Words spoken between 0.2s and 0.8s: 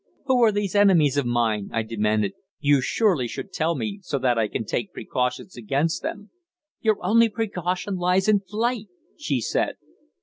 "Who are these